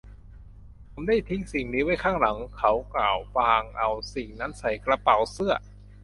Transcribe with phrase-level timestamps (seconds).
[0.91, 5.53] ผมได้ทิ้งสิ่งนี้ไว้ข้างหลัง เขากล่าวพลางเอาสิ่งนั้นใส่กระเป๋าเสื้อ